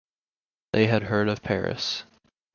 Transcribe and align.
They 0.73 0.87
had 0.87 1.03
heard 1.03 1.29
of 1.29 1.43
Paris. 1.43 2.05